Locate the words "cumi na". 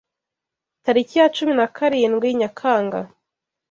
1.35-1.67